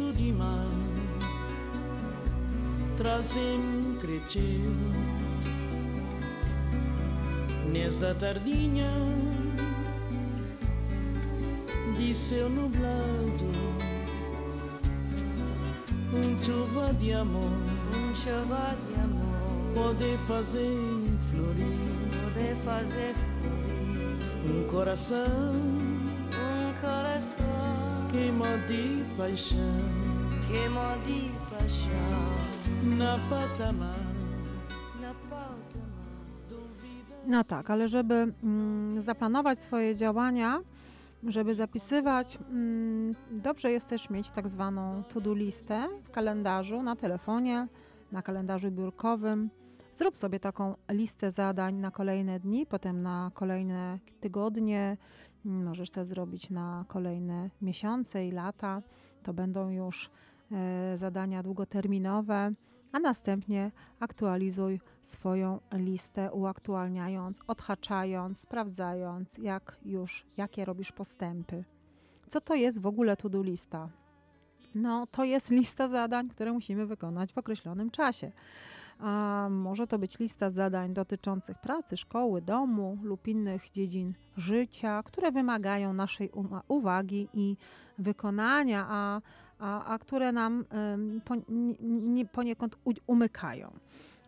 [0.00, 0.66] Vento de mar
[2.96, 4.72] trazem cresceu
[7.70, 8.90] Nesta tardinha
[11.96, 13.50] de céu nublado
[16.12, 17.52] Um chuva de amor.
[17.94, 19.74] Um chuva de amor.
[19.74, 20.76] Pode fazer
[21.30, 22.24] florir.
[22.24, 23.70] Poder fazer florir.
[24.44, 25.69] Um coração
[28.68, 29.80] de paixão
[30.48, 34.10] queima de paixão Na patamar
[37.26, 40.60] No tak, ale żeby mm, zaplanować swoje działania,
[41.22, 47.68] żeby zapisywać, mm, dobrze jest też mieć tak zwaną to-do listę w kalendarzu, na telefonie,
[48.12, 49.50] na kalendarzu biurkowym.
[49.92, 54.96] Zrób sobie taką listę zadań na kolejne dni, potem na kolejne tygodnie.
[55.44, 58.82] Możesz to zrobić na kolejne miesiące i lata.
[59.22, 60.10] To będą już
[60.52, 62.50] e, zadania długoterminowe,
[62.92, 71.64] a następnie aktualizuj swoją listę, uaktualniając, odhaczając, sprawdzając, jak już, jakie robisz postępy.
[72.28, 73.88] Co to jest w ogóle to-do lista?
[74.74, 78.32] No, to jest lista zadań, które musimy wykonać w określonym czasie.
[79.02, 85.32] A może to być lista zadań dotyczących pracy, szkoły, domu lub innych dziedzin życia, które
[85.32, 86.30] wymagają naszej
[86.68, 87.56] uwagi i
[87.98, 89.20] wykonania, a,
[89.58, 90.64] a, a które nam
[92.32, 92.76] poniekąd
[93.06, 93.72] umykają.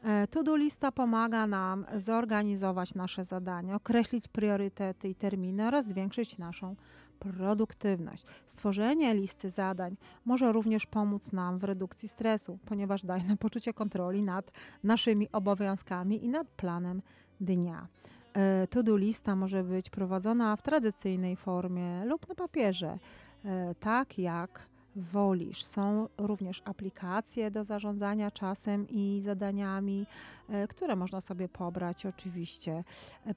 [0.03, 6.77] E, to-do lista pomaga nam zorganizować nasze zadania, określić priorytety i terminy oraz zwiększyć naszą
[7.23, 8.25] produktywność.
[8.47, 14.23] Stworzenie listy zadań może również pomóc nam w redukcji stresu, ponieważ daje nam poczucie kontroli
[14.23, 14.53] nad
[14.85, 17.03] naszymi obowiązkami i nad planem
[17.41, 17.89] dnia.
[18.35, 22.99] E, to-do lista może być prowadzona w tradycyjnej formie lub na papierze,
[23.45, 24.67] e, tak jak
[24.97, 25.65] wolisz.
[25.65, 30.07] Są również aplikacje do zarządzania czasem i zadaniami,
[30.49, 32.85] e, które można sobie pobrać, oczywiście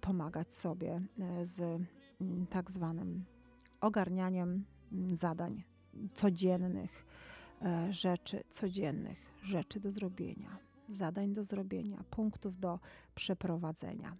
[0.01, 1.01] pomagać sobie
[1.43, 1.59] z
[2.21, 3.25] mm, tak zwanym
[3.81, 5.63] ogarnianiem mm, zadań
[6.13, 7.05] codziennych,
[7.61, 10.57] e, rzeczy codziennych, rzeczy do zrobienia,
[10.89, 12.79] zadań do zrobienia, punktów do
[13.15, 14.15] przeprowadzenia.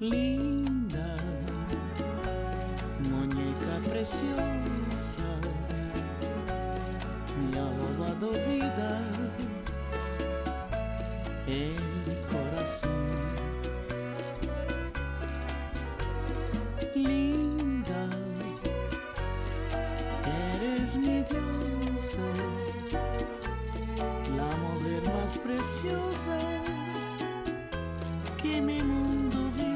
[0.00, 0.63] Linda,
[4.04, 5.22] preciosa,
[7.50, 9.00] me ha robado vida,
[11.46, 11.78] el
[12.28, 12.90] corazón.
[16.94, 18.10] Linda,
[20.60, 22.28] eres mi diosa,
[24.36, 26.38] la mujer más preciosa
[28.42, 29.73] que mi mundo estrela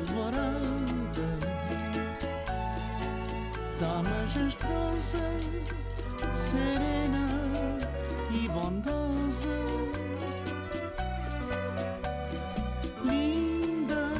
[0.00, 1.28] alvorada,
[3.78, 5.18] da majestosa,
[6.32, 7.28] serena
[8.32, 9.48] e bondosa.
[13.04, 14.12] Linda,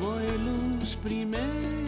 [0.00, 1.81] boa luz primeira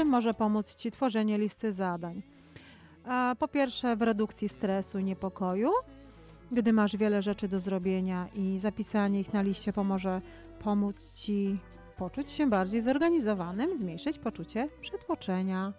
[0.00, 2.22] czym może pomóc Ci tworzenie listy zadań?
[3.38, 5.70] Po pierwsze, w redukcji stresu i niepokoju.
[6.52, 10.20] Gdy masz wiele rzeczy do zrobienia i zapisanie ich na liście pomoże
[10.64, 11.58] pomóc Ci
[11.96, 15.72] poczuć się bardziej zorganizowanym, zmniejszyć poczucie przytłoczenia.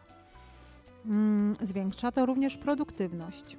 [1.05, 3.57] Mm, zwiększa to również produktywność,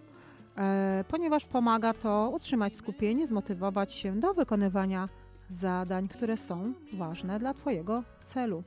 [0.56, 5.08] e, ponieważ pomaga to utrzymać skupienie, zmotywować się do wykonywania
[5.50, 8.62] zadań, które są ważne dla Twojego celu.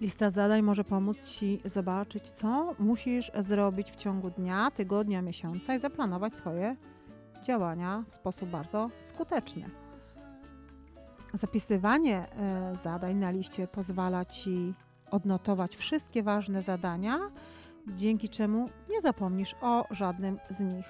[0.00, 5.78] Lista zadań może pomóc Ci zobaczyć, co musisz zrobić w ciągu dnia, tygodnia, miesiąca i
[5.78, 6.76] zaplanować swoje
[7.42, 9.70] działania w sposób bardzo skuteczny.
[11.34, 14.74] Zapisywanie e, zadań na liście pozwala Ci
[15.10, 17.18] odnotować wszystkie ważne zadania,
[17.86, 20.86] dzięki czemu nie zapomnisz o żadnym z nich.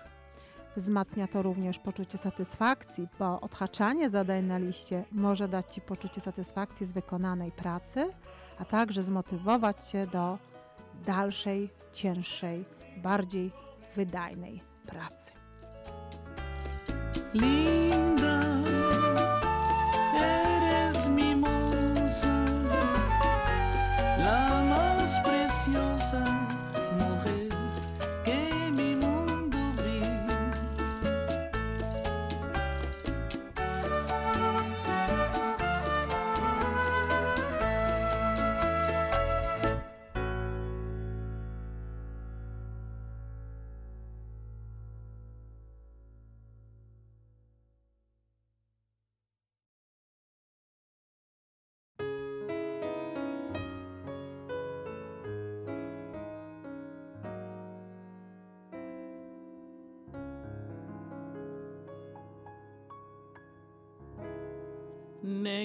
[0.76, 6.86] Wzmacnia to również poczucie satysfakcji, bo odhaczanie zadań na liście może dać Ci poczucie satysfakcji
[6.86, 8.11] z wykonanej pracy,
[8.59, 10.38] a także zmotywować Cię do
[11.07, 12.64] dalszej, cięższej,
[12.97, 13.53] bardziej
[13.97, 15.45] wydajnej pracy.
[17.37, 18.41] linda.
[20.14, 20.45] É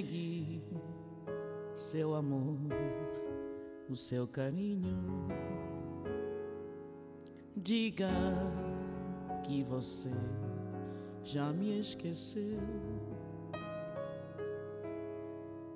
[0.01, 0.61] negue
[1.75, 2.57] seu amor,
[3.89, 5.27] o seu carinho.
[7.55, 8.09] Diga
[9.43, 10.11] que você
[11.23, 12.59] já me esqueceu.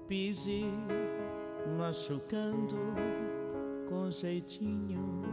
[0.07, 0.65] Pise
[1.77, 2.77] machucando
[3.87, 5.23] com jeitinho.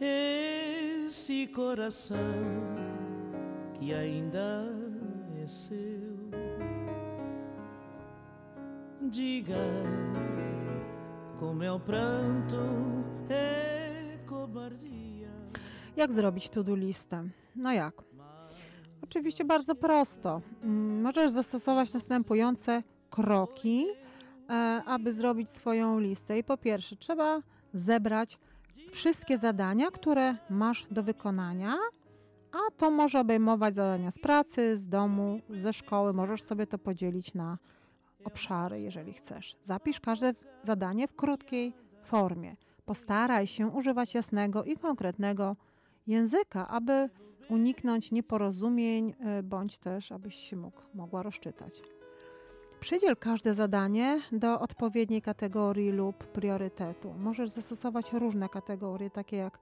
[0.00, 2.18] Esse coração
[3.74, 4.66] que ainda
[5.40, 5.91] é seu.
[9.50, 9.92] É
[11.72, 12.56] o pranto,
[14.26, 15.28] cobardia.
[15.96, 17.24] Jak zrobić to-do listę?
[17.56, 17.94] No jak?
[19.02, 20.40] Oczywiście bardzo prosto.
[20.62, 23.86] Mm, Możesz zastosować następujące kroki,
[24.50, 26.38] e, aby zrobić swoją listę.
[26.38, 27.42] I po pierwsze, trzeba
[27.74, 28.38] zebrać
[28.92, 31.74] wszystkie zadania, które masz do wykonania,
[32.52, 36.12] a to może obejmować zadania z pracy, z domu, ze szkoły.
[36.12, 37.58] Możesz sobie to podzielić na
[38.24, 39.56] obszary, jeżeli chcesz.
[39.62, 41.72] Zapisz każde zadanie w krótkiej
[42.04, 42.56] formie.
[42.84, 45.56] Postaraj się używać jasnego i konkretnego
[46.06, 47.08] języka, aby
[47.48, 51.82] uniknąć nieporozumień, y, bądź też abyś się mógł, mogła rozczytać.
[52.80, 57.14] Przydziel każde zadanie do odpowiedniej kategorii lub priorytetu.
[57.18, 59.58] Możesz zastosować różne kategorie, takie jak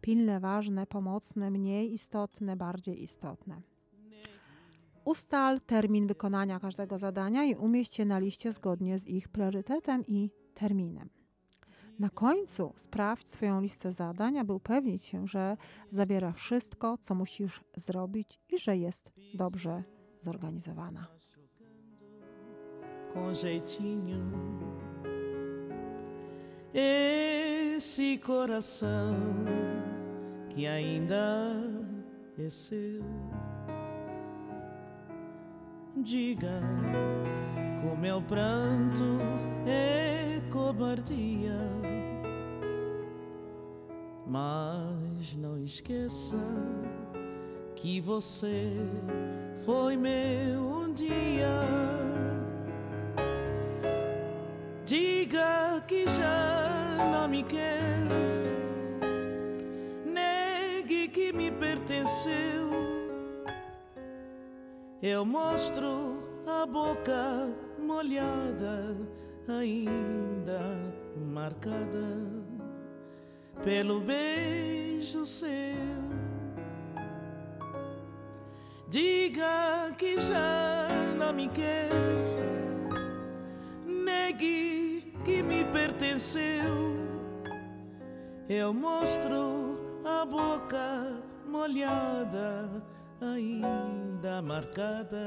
[0.00, 3.60] pilne, ważne, pomocne, mniej istotne, bardziej istotne.
[5.08, 10.30] Ustal termin wykonania każdego zadania i umieść je na liście zgodnie z ich priorytetem i
[10.54, 11.08] terminem.
[11.98, 15.56] Na końcu sprawdź swoją listę zadań, aby upewnić się, że
[15.88, 19.82] zawiera wszystko, co musisz zrobić i że jest dobrze
[20.20, 21.06] zorganizowana.
[23.12, 24.18] com jeitinho.
[26.74, 29.14] Esse coração
[30.54, 31.54] que ainda
[32.38, 33.02] é seu.
[36.02, 36.60] Diga
[37.82, 39.04] como é o pranto,
[39.66, 41.58] é cobardia.
[44.26, 46.36] Mas não esqueça
[47.74, 48.72] que você
[49.64, 51.46] foi meu um dia.
[54.86, 58.06] Diga que já não me quer,
[60.06, 62.67] negue que me pertenceu.
[65.00, 68.96] Eu mostro a boca molhada,
[69.48, 70.60] ainda
[71.32, 72.06] marcada
[73.62, 75.48] pelo beijo seu.
[78.88, 81.90] Diga que já não me quer
[83.84, 86.96] negue que me pertenceu.
[88.48, 92.82] Eu mostro a boca molhada,
[93.20, 95.26] ainda marcada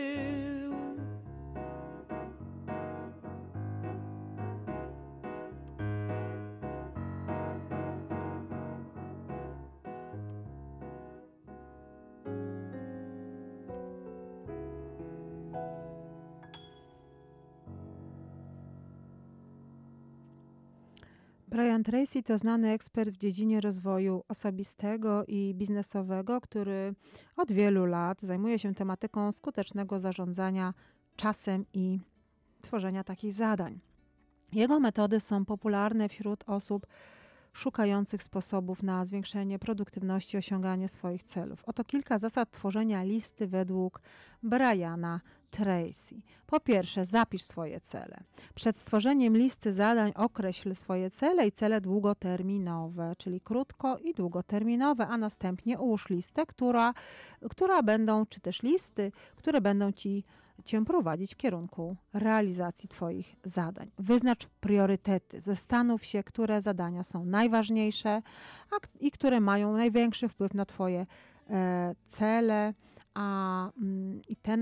[21.57, 26.95] Brian Tracy to znany ekspert w dziedzinie rozwoju osobistego i biznesowego, który
[27.37, 30.73] od wielu lat zajmuje się tematyką skutecznego zarządzania
[31.15, 31.99] czasem i
[32.61, 33.79] tworzenia takich zadań.
[34.53, 36.87] Jego metody są popularne wśród osób
[37.53, 41.63] szukających sposobów na zwiększenie produktywności, osiąganie swoich celów.
[41.65, 44.01] Oto kilka zasad tworzenia listy według
[44.43, 46.21] Briana Tracy.
[46.47, 48.23] Po pierwsze, zapisz swoje cele.
[48.55, 55.17] Przed stworzeniem listy zadań określ swoje cele i cele długoterminowe, czyli krótko i długoterminowe, a
[55.17, 56.93] następnie ułóż listę, która,
[57.49, 60.23] która będą, czy też listy, które będą ci
[60.65, 63.91] Cię prowadzić w kierunku realizacji Twoich zadań.
[63.99, 65.41] Wyznacz priorytety.
[65.41, 68.21] Zastanów się, które zadania są najważniejsze
[68.71, 71.05] a, i które mają największy wpływ na Twoje
[71.49, 72.73] e, cele,
[73.17, 74.57] a mm, i te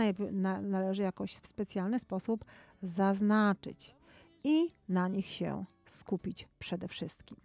[0.61, 2.45] należy jakoś w specjalny sposób
[2.81, 3.95] zaznaczyć
[4.43, 7.37] i na nich się skupić przede wszystkim.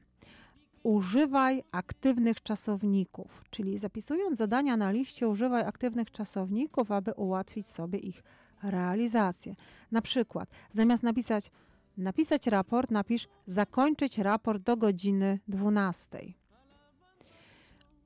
[0.83, 8.23] Używaj aktywnych czasowników, czyli zapisując zadania na liście, używaj aktywnych czasowników, aby ułatwić sobie ich
[8.63, 9.55] realizację.
[9.91, 11.51] Na przykład, zamiast napisać
[11.97, 16.40] napisać raport, napisz zakończyć raport do godziny 12.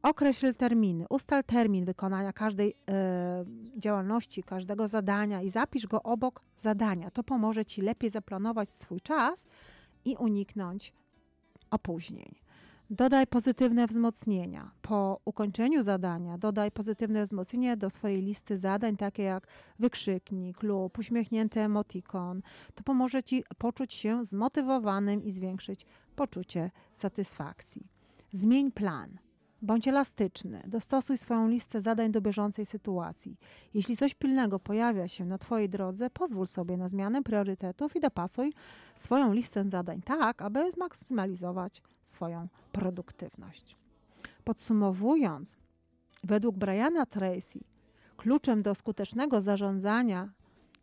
[0.04, 3.44] Określ terminy, ustal termin wykonania każdej e,
[3.76, 7.10] działalności, każdego zadania i zapisz go obok zadania.
[7.10, 9.46] To pomoże Ci lepiej zaplanować swój czas
[10.04, 10.92] i uniknąć
[11.70, 12.34] opóźnień.
[12.90, 14.70] Dodaj pozytywne wzmocnienia.
[14.82, 19.46] Po ukończeniu zadania dodaj pozytywne wzmocnienie do swojej listy zadań, takie jak
[19.78, 22.42] wykrzyknik lub uśmiechnięty emotikon.
[22.74, 25.86] To pomoże Ci poczuć się zmotywowanym i zwiększyć
[26.16, 27.88] poczucie satysfakcji.
[28.32, 29.18] Zmień plan.
[29.62, 33.36] Bądź elastyczny, dostosuj swoją listę zadań do bieżącej sytuacji.
[33.74, 38.52] Jeśli coś pilnego pojawia się na Twojej drodze, pozwól sobie na zmianę priorytetów i dopasuj
[38.94, 43.76] swoją listę zadań tak, aby zmaksymalizować swoją produktywność.
[44.44, 45.56] Podsumowując,
[46.24, 47.60] według Briana Tracy,
[48.16, 50.28] kluczem do skutecznego zarządzania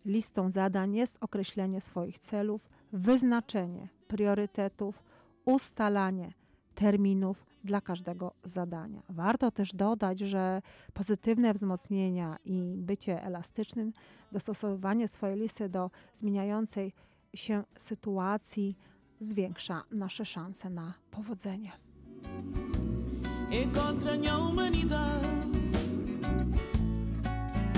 [0.06, 5.04] listą zadań jest określenie swoich celów, wyznaczenie priorytetów,
[5.46, 6.34] ustalanie
[6.76, 9.02] terminów dla każdego zadania.
[9.10, 10.62] Warto też dodać, że
[10.94, 13.94] pozytywne wzmocnienia i bycie elastycznym,
[14.32, 16.94] dostosowywanie swojej listy do zmieniającej
[17.34, 18.78] się sytuacji
[19.22, 21.72] zwiększa nasze szanse na powodzenie.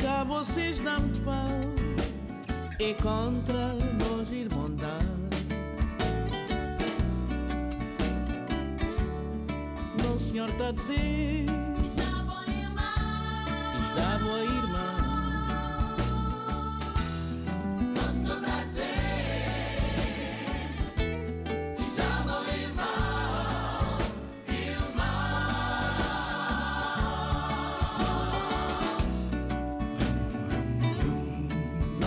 [0.04, 1.84] E vocês dão-me pau
[2.80, 5.33] E contra nós irmandade
[10.14, 11.46] o senhor está a dizer.
[11.88, 12.94] Está boa irmã
[13.84, 15.04] Está boa irmã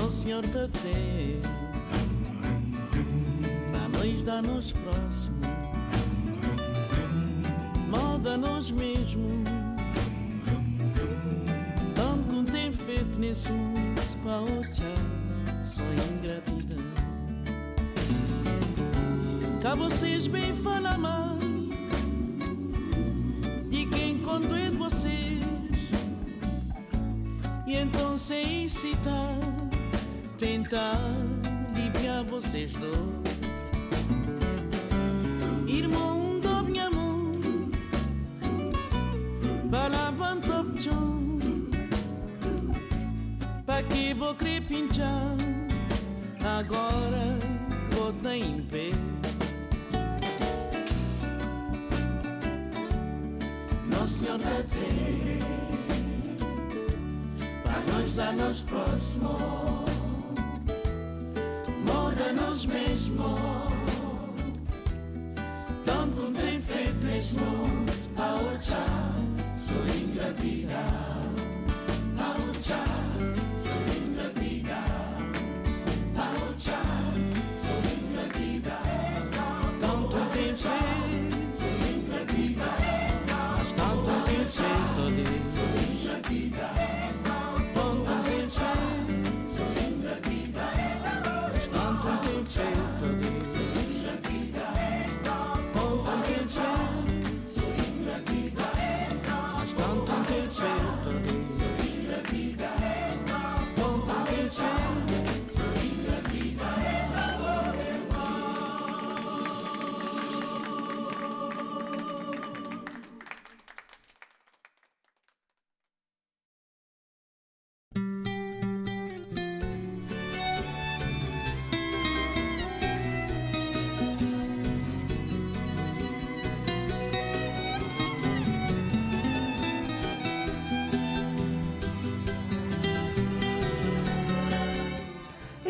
[0.08, 1.40] Senhor está a dizer.
[3.72, 5.35] Dá-nos, dá-nos próximo
[8.26, 9.44] moda nós mesmos.
[11.94, 16.84] Tanto que tem feito nesse mundo para outra só ingratidão.
[19.62, 21.38] Cá vocês bem falam mal
[23.70, 25.44] de quem quando é vocês.
[27.66, 29.38] E então sem incitar,
[30.38, 30.98] tentar
[31.74, 33.15] aliviar vocês dois.
[44.16, 45.36] Vou crepinchar.
[46.58, 47.38] Agora
[47.90, 48.90] vou em pé.
[54.06, 55.40] Nosso Senhor tá dizer
[57.62, 59.90] Para nós dar nos próximos
[61.84, 63.40] Moda nós mesmos
[65.84, 67.36] Tanto tem feito nesse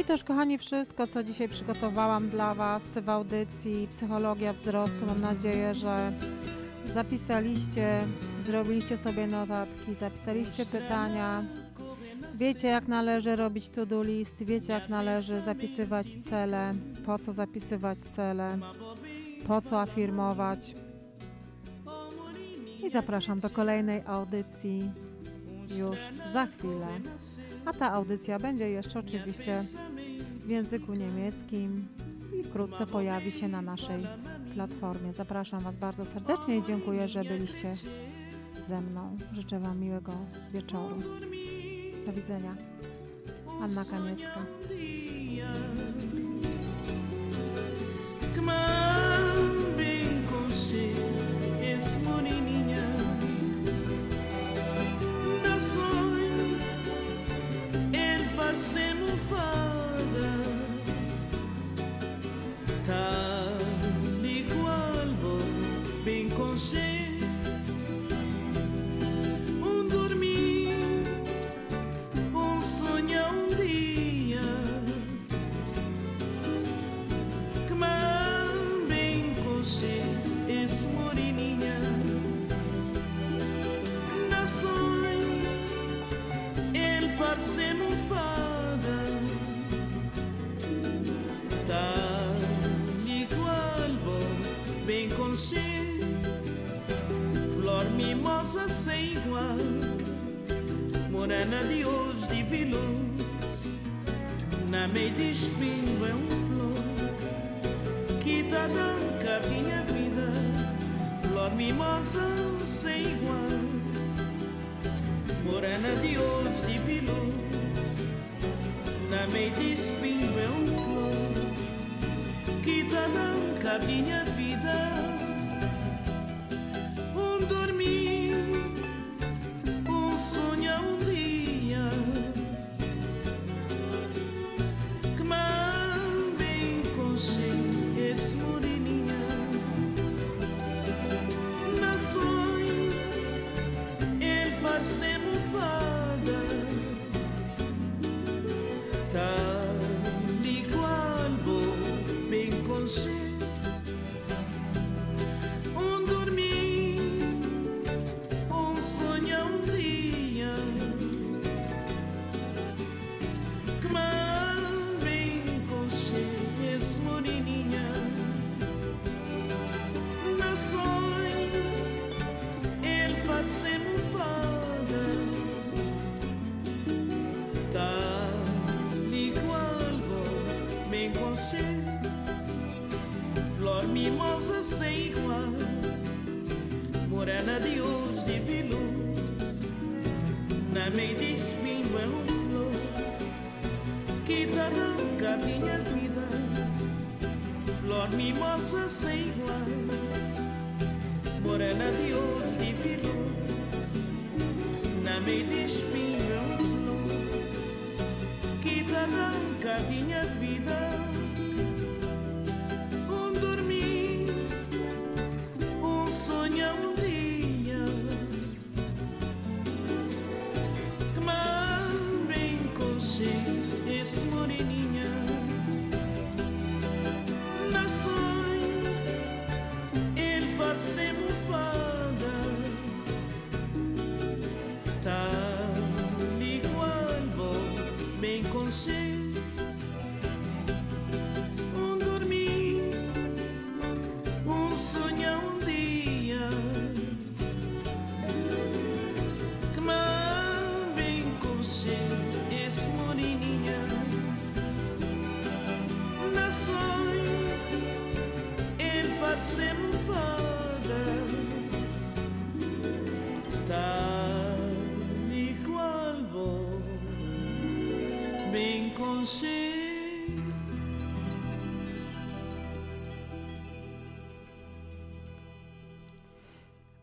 [0.06, 5.06] też, kochani, wszystko, co dzisiaj przygotowałam dla Was w audycji Psychologia Wzrostu.
[5.06, 6.12] Mam nadzieję, że
[6.86, 8.06] zapisaliście,
[8.44, 11.44] zrobiliście sobie notatki, zapisaliście pytania.
[12.34, 16.72] Wiecie, jak należy robić to-do list, wiecie, jak należy zapisywać cele,
[17.06, 18.58] po co zapisywać cele,
[19.46, 20.74] po co afirmować.
[22.84, 24.90] I zapraszam do kolejnej audycji
[25.78, 25.98] już
[26.32, 26.86] za chwilę.
[27.66, 29.62] A ta audycja będzie jeszcze oczywiście
[30.44, 31.88] w języku niemieckim
[32.40, 34.06] i wkrótce pojawi się na naszej
[34.54, 35.12] platformie.
[35.12, 37.72] Zapraszam Was bardzo serdecznie i dziękuję, że byliście
[38.58, 39.16] ze mną.
[39.32, 40.12] Życzę Wam miłego
[40.52, 40.96] wieczoru.
[42.06, 42.56] Do widzenia.
[43.62, 44.46] Anna Kaniecka.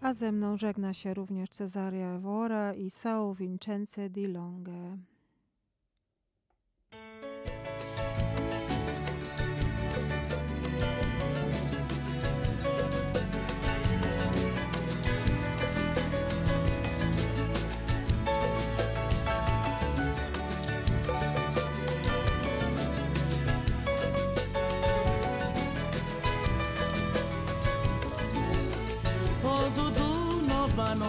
[0.03, 4.27] A ze mną żegna się również Cesaria Evora i Sao Vincenze di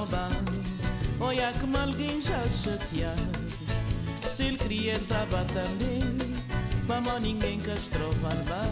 [0.05, 0.55] Longe.
[1.21, 3.23] Olha que alguém já chateado
[4.23, 6.03] Se ele queria tava também
[6.87, 8.69] Vamos ninguém castrova levar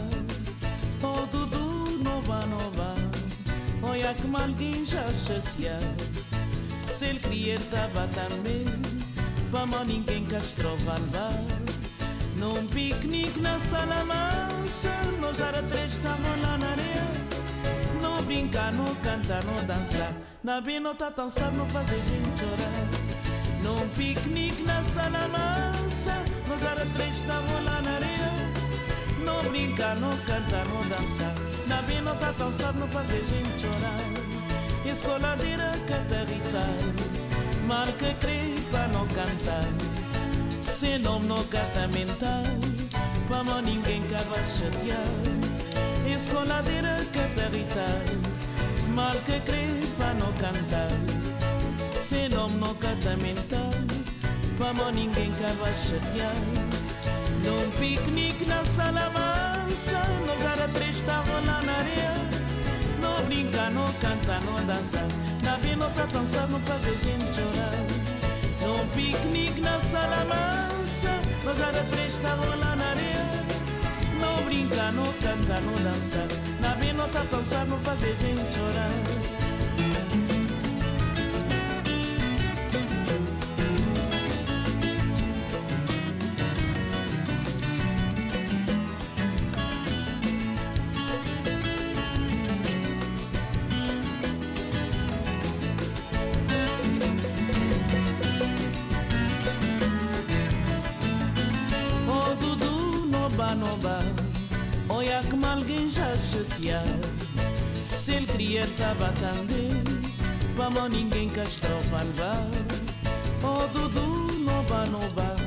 [1.01, 2.95] Oh Dudu, nova, nova
[3.81, 6.03] Olha que alguém já chateado
[6.85, 8.65] Se ele queria tava também
[9.49, 11.43] Vamos ninguém castrova levar
[12.37, 17.07] Num piquenique na sala mansa Nós era três, lá na areia
[18.01, 23.63] Não brincar, não cantar, não dançar na bino tá dançar, não fazer gente chorar.
[23.63, 26.11] Num piquenique na sala mansa
[26.49, 28.31] Nós era três, estavam lá na areia.
[29.23, 31.33] Não brincar, não cantar, não dançar
[31.65, 34.91] Na bino tá dançar, não fazer gente chorar.
[34.91, 36.75] Escoladeira catarritar
[37.65, 39.63] Marca crê para não cantar
[40.67, 42.43] Sem nome não cata mental
[43.29, 45.07] Para ninguém que vai chatear.
[46.05, 48.32] Escoladeira catarritar
[48.93, 49.67] mal que crê
[49.97, 51.23] para não cantar.
[52.13, 53.71] Se não canta mental
[54.59, 56.35] Vamos ninguém que vai chatear
[57.43, 62.13] Num piquenique na sala mansa No cara três lá na areia
[63.01, 65.07] Não brinca, não canta, não dança
[65.43, 67.73] Na vida não tá dançar, não fazer gente chorar.
[68.61, 71.09] Num piquenique na sala mansa
[71.43, 73.43] No cara três lá na areia
[74.19, 76.27] não brinca, não canta, não dança
[77.03, 79.42] Tá voltar dançar, não fazer gente chorar.
[105.89, 106.85] Já chatear
[107.91, 109.83] Se ele queria tava também
[110.55, 112.47] Vamos ninguém castrofa levar
[113.43, 115.37] Oh Dudu, no bar, no bar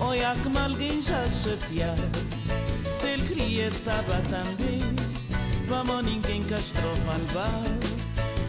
[0.00, 1.96] Olha que alguém já chatear
[2.90, 4.80] Se ele queria tava também
[5.68, 7.62] Vamos ninguém castrofa levar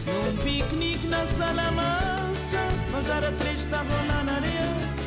[0.06, 2.58] Num piquenique na sala massa
[2.92, 5.00] Nós era três estavam lá na areia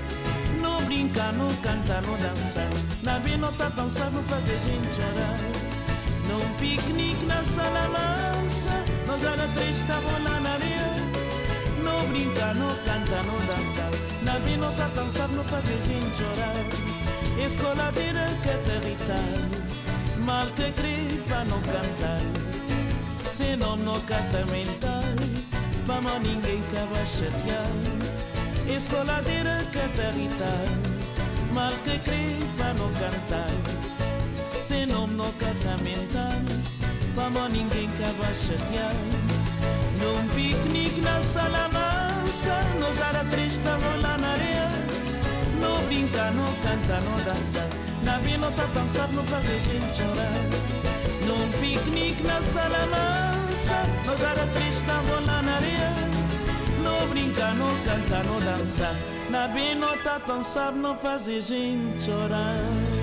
[0.62, 2.70] no brincar, no cantar, no dançar
[3.04, 5.53] Na binota dançar, no fazer gente chorar
[6.34, 8.72] Num piquenique na sala mansa
[9.06, 10.90] Nós era três estavam lá na areia
[11.84, 13.92] No brincar, no cantar, no dançar
[14.24, 14.90] Na binota
[15.28, 22.22] no fazer gente chorar Escoladeira que te irritar Mal te crer para não cantar
[23.24, 25.04] Se não no canta mental
[25.86, 27.68] Vamos ninguém que vai chatear
[28.76, 30.66] Escoladeira canta irritar
[31.54, 33.93] Mal que crê para não cantar
[34.64, 36.42] você não me catamentar
[37.16, 38.94] Vamos ninguém acaba chatear.
[40.00, 44.70] Num piquenique na sala mansa Nós era três estavam lá na areia.
[45.60, 47.68] Não brinca, não canta, não dança
[48.04, 50.34] Na vida não tá cansado, não faz a gente chorar.
[51.28, 55.94] Num piquenique na sala mansa Nós era três estavam lá na areia.
[56.82, 58.96] Não brinca, não canta, não dança
[59.30, 63.03] Na vida não tá cansado, não faz a gente chorar.